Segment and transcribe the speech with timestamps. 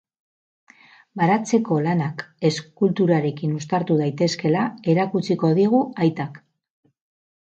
[1.21, 6.45] Baratzeko lanak eskulturarekin uztartu daitezkeela erakutsiko digu aitak.